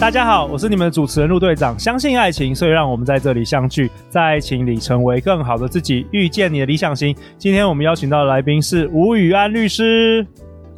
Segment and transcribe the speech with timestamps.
[0.00, 1.76] 大家好，我是你们的主持人陆队长。
[1.76, 7.14] 相信爱情，所以让我们在这里相聚，在爱情里成为更好的自己，遇见你的理想型。
[7.36, 10.24] 今天我们邀请到的来宾是吴宇安律师。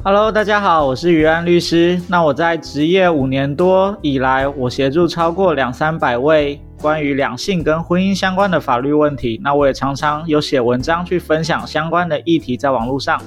[0.03, 2.01] Hello，大家好，我是宇安律师。
[2.07, 9.39] 那我在职业五年多以来，我协助超过两三百位关于两性跟婚姻相关的法律问题。
[9.43, 13.21] 那我也常常有写文章去分享相关的议题在网络上。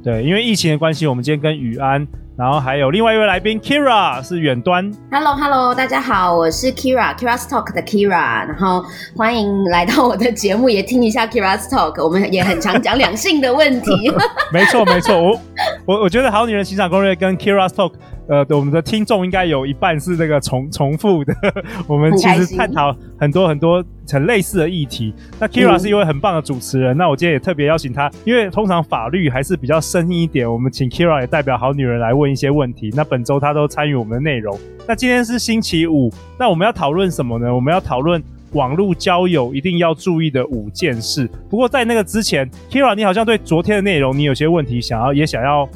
[0.00, 2.06] 对，因为疫情的关系，我们今天跟宇安。
[2.36, 4.90] 然后还有另外一位来宾 Kira 是远端。
[5.08, 8.44] Hello Hello，大家好，我是 Kira，Kira's Talk 的 Kira。
[8.44, 8.84] 然后
[9.16, 12.02] 欢迎来到我的节目，也听一下 Kira's Talk。
[12.02, 14.12] 我们也很常讲两性的问题。
[14.52, 15.40] 没错没错，我
[15.86, 17.92] 我我觉得好女人情场攻略跟 Kira's Talk。
[18.26, 21.34] 呃，我们的听众应该有一半是这个重重复的。
[21.86, 25.12] 我们其实探讨很多很多很类似的议题。
[25.38, 32.90] 那 Kira 是一位很棒的主持人，嗯、那我今天也特别邀请他，因为通常法律还是比较生硬一点，我们请 Kira 也代表好女人来问一些问题。
[32.94, 34.58] 那本周他都参与我们的内容。
[34.88, 37.54] 那今天是星期五，那我们要讨论什么呢？
[37.54, 41.28] 我们要讨论网络交友一定要注意的五件事。
[41.50, 45.68] 不过在那个之前，Kira 你好像对昨天的内容你有些问题想要也想要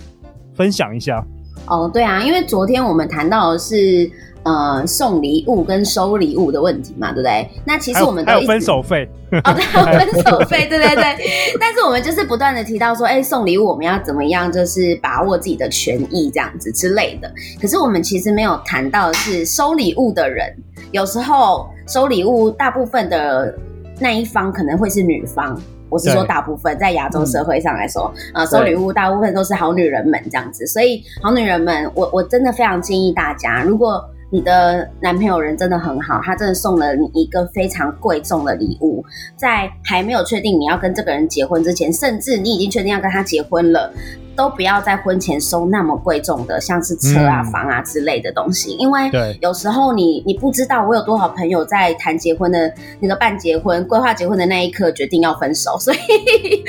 [0.54, 1.22] 分享一下。
[1.66, 4.10] 哦，对啊，因为昨天我们谈到的是
[4.44, 7.48] 呃送礼物跟收礼物的问题嘛，对不对？
[7.64, 9.08] 那其实我们都还有分手费
[9.44, 11.16] 哦，对，有分手费，对对对。
[11.60, 17.30] 但是我们就是不断的提到说，哎，送礼物我们要怎么样，就是把握自己的权益这样子之类的。
[17.60, 20.54] 可是我们其实没有谈到的是收礼物的人，
[20.92, 23.54] 有时候收礼物大部分的
[24.00, 25.60] 那一方可能会是女方。
[25.90, 39.04] 我是说，大部分在亚洲社会上来说，嗯、呃，收礼物大部分都是好女人们这样子，所以好女人们，我我真的非常建议大家，如果你的男朋友人真的很好，他真的送了你一个非常贵重的礼物，
[39.36, 43.92] 在还没有确定你要跟这个人结婚之前，甚至你已经确定要跟他结婚了。
[44.36, 49.10] 都不要在婚前收那么贵重的，像是车啊、房啊之类的东西，嗯、因为
[49.40, 55.98] 有时候你你不知道，我有多少朋友在谈结婚的那个办结婚、规划结婚的那一刻决定要分手，所以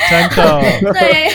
[0.09, 0.61] 真的
[0.93, 1.29] 对，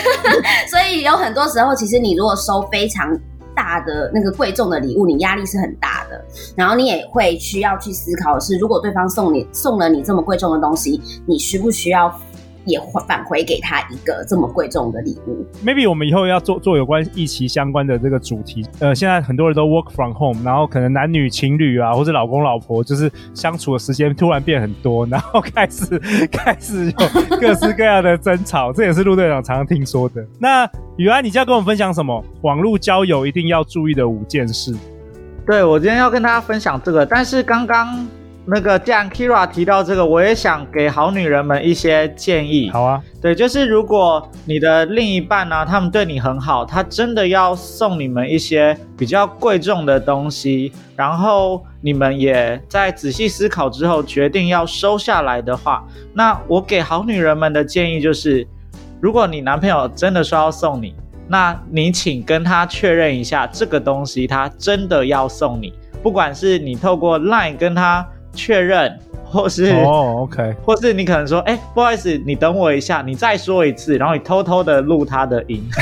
[0.67, 3.17] 所以有很多时候，其实你如果收非常
[3.65, 6.23] 大的那个贵重的礼物，你压力是很大的，
[6.55, 12.13] 然后你也会需要去思考的是，如果对方送你送了你这么贵重的东西，你需不需要？
[12.65, 15.45] 也返回给他一个这么贵重的礼物。
[15.65, 18.65] Maybe 我们以后要做做有关疫情相关的这个主题。
[18.79, 25.99] 呃，现在很多人都 work from home，然后可能男女情侣啊，或者老公老婆，就是相处的时间突然变很多， 然后开始
[26.31, 30.25] 开始有各式各样的争吵， 这也是陆队长常常听说的。
[30.39, 32.23] 那宇安，你今天要跟我们分享什么？
[32.41, 34.75] 网络交友一定要注意的五件事。
[35.45, 38.07] 对，我今天要跟大家分享这个，但是刚刚。
[38.47, 42.69] 那个，既然 Kira 提到这个，我也想给好女人们一些建议。
[42.69, 58.47] 好啊，对，就是如果你的另一半呢、啊，他们对你很好，他真的要送你们一些比较贵重的东西，然后你们也在仔细思考之后决定要收下来的话，那我给好女人们的建议就是，
[59.01, 60.93] 如果你男朋友真的说要送你，
[61.27, 65.73] 那你请跟他确认一下，这个东西他真的要送你，
[66.03, 68.07] 不管是你透过 Line 跟他。
[68.35, 75.63] 确认，或是哦，OK，或是你可能说，哎，不好意思，你等我一下，你再说一次，然后你偷偷的录他的音。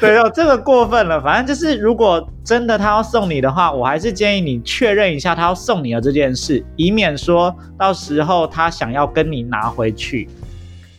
[0.00, 1.20] 对哦，这个过分了。
[1.20, 10.28] 反正就是，如果真的他要送你的话，我还是建议你确认一下他要送你的这件事，以免说到时候他想要跟你拿回去。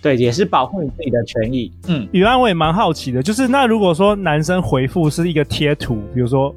[0.04, 1.74] 对，也是保护你自己的权益。
[1.88, 6.56] 嗯，宇安，我也蛮好奇的，就是那如果说男生回复是一个贴图，比如说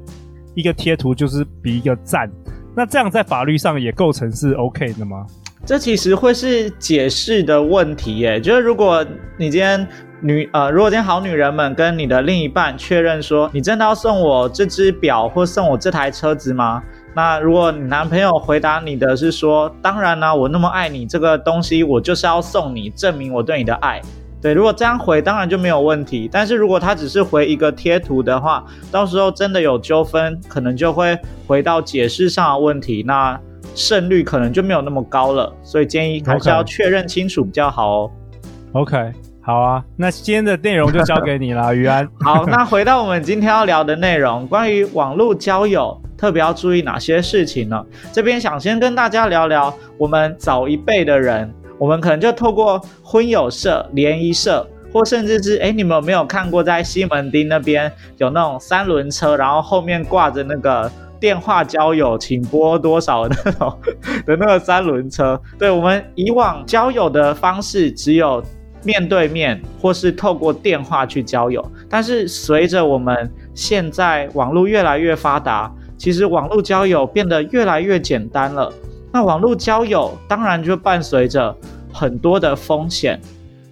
[0.53, 2.29] 一个贴图就是比一个赞。
[2.75, 5.25] 那这样在法律上也构成是 OK 的吗？
[5.65, 8.39] 这其实会是解释的问题耶。
[8.39, 9.05] 就是如果
[9.37, 9.85] 你今天
[10.21, 16.81] 女呃，如果今天好女人们跟你的另一半确认说，你真的要送我这只表或送我这台车子吗？
[17.13, 24.01] 那如果你男朋友回答你的是说，当然呢、啊，我那么爱你，这个东西我就是要送你，证明我对你的爱。
[24.41, 26.29] 对，如果这样回，当然就没有问题。
[26.31, 33.37] 但是如果他只是回一个贴图的话，到时候真的有纠纷，可能就会回到解释上的问题，那
[33.75, 35.53] 胜率可能就没有那么高了。
[35.61, 38.11] 所以建议还是要确认清楚比较好哦。
[38.71, 42.07] OK，好啊，那今天的内容就交给你了，于安。
[42.21, 47.85] 好， 那回到我们今天要聊的内容，关于网络交友，特别要注意哪些事情呢？
[48.13, 51.53] 这边想先跟大家聊聊我们早一辈的人。
[51.79, 63.79] 我们可能就透过婚友社、联谊社，或甚至是哎，你们有没有看过在西门町那边有那种三轮车，然后后面挂着那个电话交友，请拨多少的那种
[64.25, 65.41] 的那个三轮车？
[65.57, 68.43] 对，我们以往交友的方式只有
[68.83, 78.71] 面对面，或是透过电话去交友，但是随着我们现在网络越来越发达，其实网络交友变得越来越简单了。
[79.11, 81.55] 那网络交友当然就伴随着
[81.91, 83.19] 很多的风险，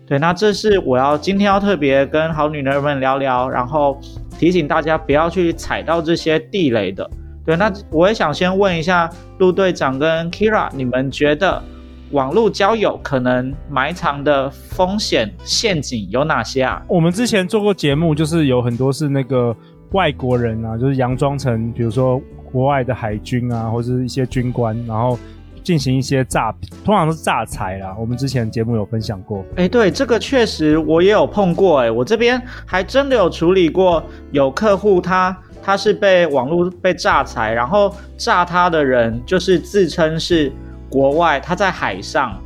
[0.07, 3.99] 对，那这是我要今天要特别跟好女人们聊聊，然后
[4.39, 7.09] 提醒大家不要去踩到这些地雷的。
[7.45, 11.63] 对，那我也想先问一下陆队长跟 Kira，你们觉得
[12.11, 16.81] 网络交友可能埋藏的风险陷阱有哪些啊？
[16.87, 19.55] 我们之前做过节目，就是有很多是那个
[19.91, 22.21] 外国人啊，就是佯装成，比如说。
[22.49, 25.19] 国外的海军啊，或者是一些军官，然后
[25.61, 26.49] 进行一些诈，
[26.83, 27.93] 通常都是诈财啦。
[27.99, 29.39] 我们之前节目有分享过。
[29.57, 31.87] 哎、欸，对，这个确实我也有碰过、欸。
[31.87, 34.01] 哎，我这边还真的有处理过，
[34.31, 40.49] 有客户他他是被网络被诈财，然后诈他的人就是自称是
[40.89, 42.41] 国外，他在海上，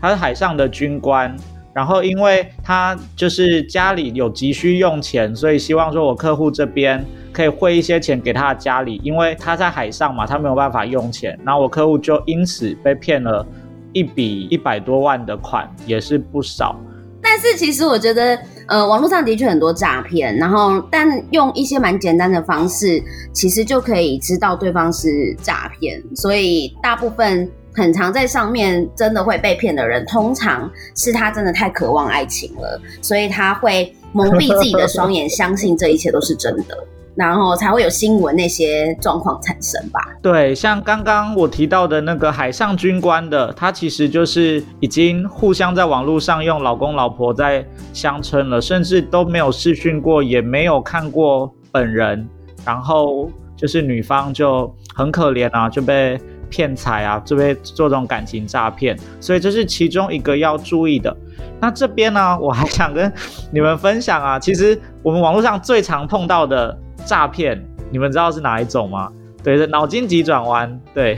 [0.00, 1.34] 他是海上的军官。
[1.74, 11.36] 然后，因为他就是家里有急需用钱，所以希望说我客户这边可以汇一些钱给他的家里，因为他在海上嘛，他没有办法用钱。
[11.44, 13.44] 然后我客户就因此被骗了
[13.92, 16.76] 一笔一百多万的款，也是不少。
[17.20, 18.38] 但是其实我觉得，
[18.68, 27.50] 呃，网络上的确很多诈骗，然后但用一些蛮简单的方式，其实就可以知道对方是诈骗，所以大部分。
[27.74, 36.78] 很常在上面真的会被骗的人，通常是他真的太渴望爱情了，所以他会蒙蔽自己的双眼， 相信这一切都是真的，
[37.16, 40.00] 然后才会有新闻那些状况产生吧。
[40.22, 52.28] 对，像刚刚我提到的那个海上军官的，他其实就是已经互相在网络上用老公老婆在相称了，甚至都没有试训过，也没有看过本人，
[52.64, 56.16] 然后就是女方就很可怜啊，就被。
[56.54, 61.14] 骗财啊，这边做这种感情诈骗，所以这是其中一个要注意的。
[61.60, 63.12] 那这边呢，我还想跟
[63.50, 67.60] 你们分享啊，其实我们网络上最常碰到的诈骗，
[67.90, 69.10] 你们知道是哪一种吗？
[69.42, 70.80] 对，是脑筋急转弯。
[70.94, 71.16] 对，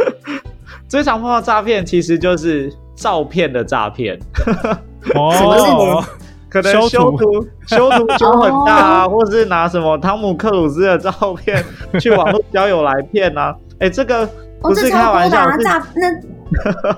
[0.88, 4.18] 最常碰到诈骗其实就是照片的诈骗。
[5.14, 6.02] 哦，
[6.48, 11.64] 可能修图修图修很大啊，或是拿什么汤姆克鲁斯的照片
[12.00, 13.54] 去网络交友来骗啊。
[13.80, 14.28] 哎，这个。
[14.58, 16.08] 不是开玩笑，哦、这诈那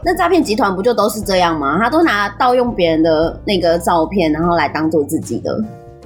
[0.05, 1.77] 那诈骗集团不就都是这样吗？
[1.77, 5.59] 他都拿盗用别人的那个照片，然后来当做自己的。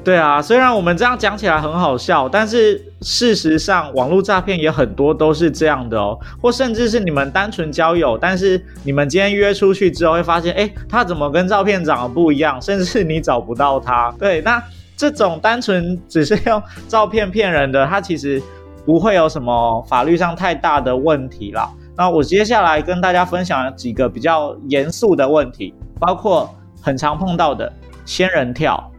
[0.05, 6.19] 对啊，虽然我们这样讲起来很好笑，但是事实上网络诈骗也很多都是这样的哦。
[6.41, 12.61] 或甚至是你们单纯交友，但是你们今天约出去之后会发现，哎，他怎么跟照片长得不一样？
[12.61, 14.13] 甚至是你找不到他。
[14.19, 14.63] 对，那
[14.97, 18.43] 这种单纯只是用照片骗人的，他其实。
[18.85, 21.71] 不会有什么法律上太大的问题啦。
[21.97, 27.73] 那我接下来跟大家分享几个比较严肃的问题，包括很常碰到的
[28.05, 28.92] 仙人跳。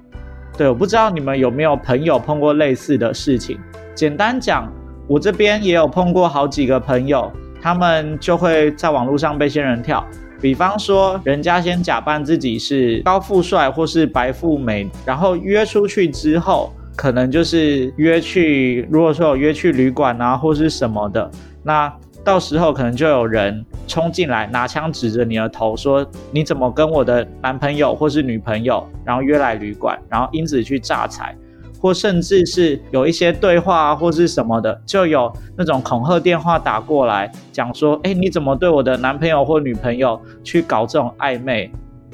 [0.58, 3.60] 对，我不知道你们有没有朋友碰过类似的事情。
[3.96, 4.72] 简单讲，
[5.08, 10.06] 我这边也有碰过好几个朋友，他们就会在网络上被仙人跳。
[10.42, 16.72] 比方说，人家先假扮自己是高富帅或是白富美，然后约出去之后。
[16.96, 21.32] 可能就是约去，如果说有约去旅馆啊，或是什么的，
[21.64, 21.92] 那
[22.24, 31.36] 到时候可能就有人冲进来，拿枪指着你的头说：“你怎么跟我的男朋友或是女朋友，然后约来旅馆，然后因此去诈财，
[31.82, 41.70] 或甚至是有一些对话啊，或是什么的，就有那种恐吓电话打过来，讲说：哎，你怎么对我的男朋友或女朋友去搞这种暧昧，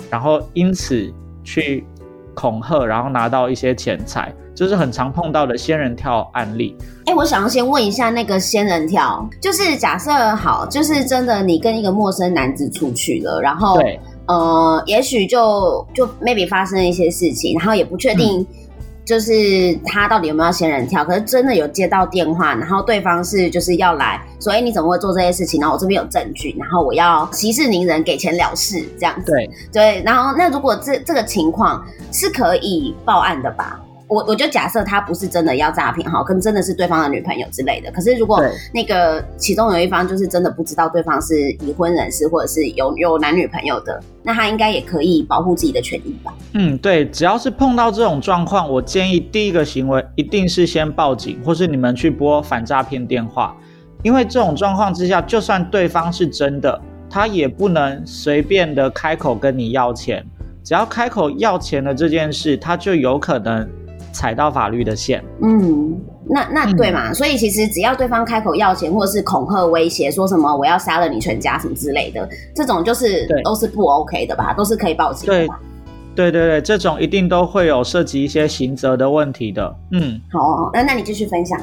[0.10, 1.14] 然后因此
[1.44, 1.86] 去
[2.40, 6.76] 恐吓，然后拿到一些钱财。”就是很常碰到的仙人跳案例。
[7.06, 18.46] 哎、欸，我想要先问一下，那个仙人跳，就是假设好，就是真的你跟一个陌生男子出去了，然后，对呃，也许就就 maybe 发生了一些事情，然后也不确定，
[19.10, 19.34] 就是
[19.84, 21.04] 他到底有没有仙人跳。
[21.04, 25.60] 嗯、可是真的有接到电话，然后对方是就是要来，所以你怎么会做这些事情？
[25.60, 29.32] 然后我这边有证据，然后我要息事宁人，给钱了事，这样子。
[29.32, 33.82] 对对，然后那如果这这个情况是可以报案的吧？
[34.10, 37.92] 我我就假设他不是真的要诈骗哈，跟真的是对方的女朋友之类的。
[37.92, 46.34] 可是如果那个其中有一方就是真的不知道对方是已婚人士，或者是有有男女朋友的，那他应该也可以保护自己的权益吧？
[46.54, 53.56] 嗯，对，只要是碰到这种状况，我建议第一个行为一定是先报警，或是你们去拨反诈骗电话，
[54.02, 60.26] 因为这种状况之下，就算对方是真的，他也不能随便的开口跟你要钱。
[60.64, 63.68] 只要开口要钱的这件事，他就有可能
[64.20, 65.24] 踩到法律的线。
[65.42, 65.98] 嗯，
[66.28, 67.12] 那那对嘛？
[67.12, 74.54] 嗯、所以其实只要对方开口要钱，或者是恐吓威胁，说什么我要杀了你全家什么之类的，这种就是都是不 OK 的吧？
[74.54, 75.34] 都是可以报警的。
[75.34, 75.48] 对
[76.16, 79.74] 对对对，这种一定都会有涉及一些刑责的问题的。
[79.94, 81.58] 嗯，好，那那你继续分享。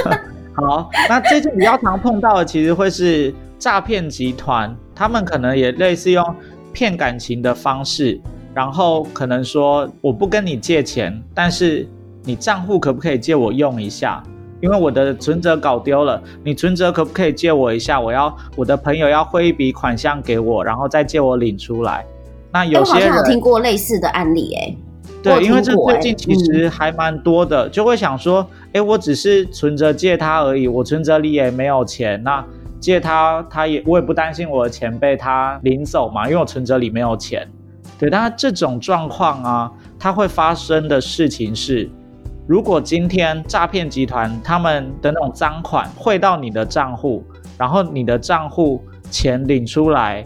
[0.52, 6.22] 好，那最近比较常碰到的，其实会是诈骗集团，他们可能也类似用
[6.70, 8.20] 骗感情的方式，
[8.54, 11.86] 然后可能说我不跟你借钱，但是
[12.22, 14.22] 你账户可不可以借我用一下？
[14.60, 18.00] 因为我的存折搞丢了，你存折可不可以借我一下？
[18.00, 22.06] 我要我的朋友要汇一笔款项给我，然后再借我领出来。
[22.50, 24.76] 那有些人有听过类似的案例，哎，
[25.22, 32.42] 对，因为这最近其实还蛮多的，嗯、就会想说，哎，我只是存折借他而已，我存折里也没有钱，那
[32.80, 37.46] 借他，他也我也不担心我的钱被他领走嘛，因为我存折里没有钱。
[38.04, 41.90] 对，但这种状况啊，它会发生的事情是，
[42.46, 47.24] 如果今天诈骗集团他们的那种赃款汇到你的账户，
[47.58, 50.24] 然后你的账户钱领出来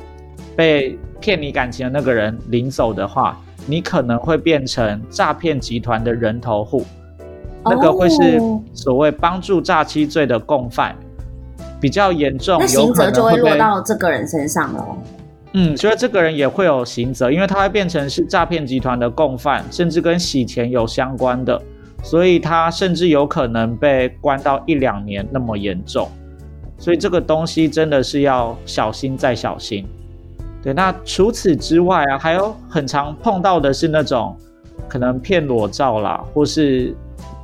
[0.57, 0.99] 被。
[1.21, 6.85] 骗你感情的那个人领走的话，你可能会变成诈骗集团的人头户，
[7.65, 8.41] 那个会是
[8.73, 10.95] 所谓帮助诈欺罪的共犯，
[11.81, 14.87] 比较严重，那刑责就会落到这个人身上了。
[15.61, 21.61] 嗯，所以这个人也会有刑责，因为他会变成是诈骗集团的共犯，甚至跟洗钱有相关的，
[22.05, 26.09] 所以他甚至有可能被关到一两年那么严重。
[26.79, 29.85] 所以这个东西真的是要小心再小心。
[30.63, 34.37] 对，那除此之外啊，还有很常碰到的是那种
[34.87, 36.95] 可能骗裸照啦，或是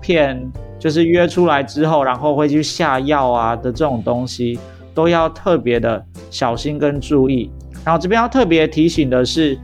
[0.00, 0.40] 骗
[0.78, 4.56] 就是约出来之后，然后会去下药啊的这种东西，
[4.94, 7.50] 都要特别的小心跟注意。
[7.84, 9.58] 然后这边要特别提醒的是，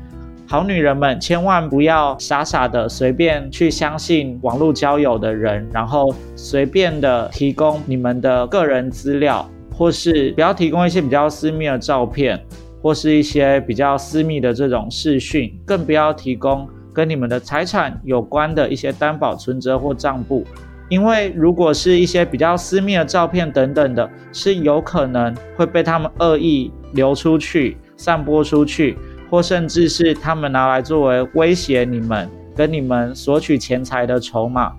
[0.47, 12.39] 好女人们千万不要傻傻的随便去相信网络交友的人，然后随便的提供你们的个人资料，或是不要提供一些比较私密的照片。
[12.83, 20.47] 或是一些比较私密的这种视讯，更不要提供跟你们的财产有关的一些担保存折或账簿，
[20.89, 28.97] 因为如果是一些比较私密的照片等等的，是有可能会被他们恶意流出去、散播出去，
[29.29, 32.27] 或甚至是他们拿来作为威胁你们、
[32.57, 34.73] 跟你们索取钱财的筹码。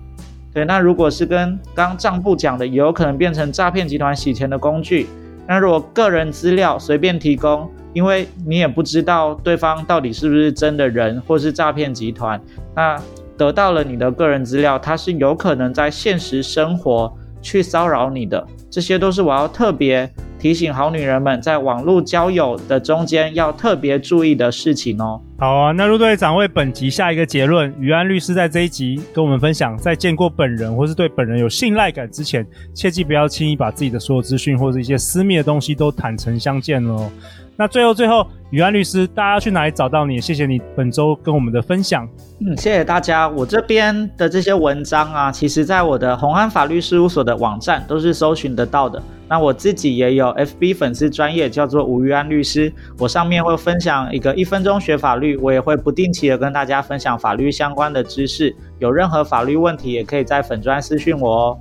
[0.52, 5.06] 对，那如果是跟刚账簿讲的，也有可能变成诈骗集团洗钱的工具。
[5.46, 12.40] 那如果个人资料随便提供，因为你也不知道对方到底是不是真的人，或是诈骗集团，
[12.74, 13.00] 那
[13.38, 25.20] 得到了你的个人资料，他是有可能在现实生活去骚扰你的，这些都是我要特别提醒好女人们，在网络交友的中间要特别注意的事情哦。
[25.42, 37.10] 好啊，那陆队长为本集下一个结论，宇安律师在这一集跟我们分享，在见过本人或是对本人有信赖感之前，切记不要轻易把自己的所有资讯或者一些私密的东西都坦诚相见哦。
[37.56, 40.20] 那最后最后，宇安律师，大家去哪里找到你？
[40.20, 42.08] 谢谢你本周跟我们的分享。
[42.40, 43.28] 嗯，谢谢大家。
[43.28, 49.00] 我这边的这些文章啊，其实在我的红安法律事务所的网站都是搜寻得到的。
[49.28, 52.72] 那我自己也有 FB 粉丝专业，叫做吴宇安律师。
[52.98, 58.54] 我上面会分享一个一分钟学法律，我也会不定期的跟大家分享法律相关的知识。
[58.78, 61.58] 有任何法律问题，也可以在粉专私讯我哦。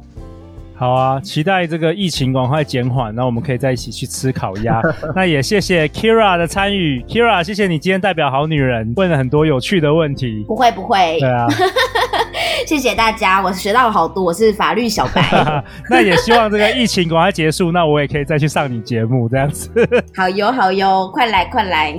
[0.76, 4.82] 好啊，期待这个疫情赶快减缓，那我们可以在一起去吃烤鸭。
[5.16, 10.44] 那也谢谢 Keira 的参与，Keira，谢谢你今天代表好女人问了很多有趣的问题。
[10.48, 11.46] 不会不会，对啊，
[12.68, 15.22] 谢谢大家，我学到了好多，我是法律小白。
[15.90, 19.70] 那也希望这个疫情赶快结束，那我也可以再去上你节目这样子。
[20.16, 21.96] 好哟好哟，快来快来。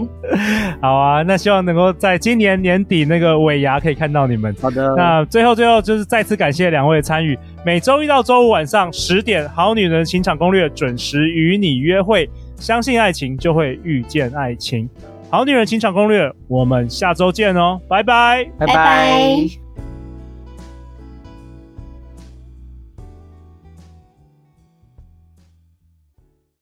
[0.81, 4.55] 好啊，那希望能够在今年年底那个尾牙可以看到你们。
[4.61, 7.39] 好的，那最后最后就是再次感谢两位的参与。
[7.65, 12.29] 每周一到周五晚上十点，《好女人情场攻略》准时与你约会。
[12.57, 14.89] 相信爱情，就会遇见爱情。
[15.31, 19.72] 《好女人情场攻略》，我们下周见哦，拜拜，拜拜。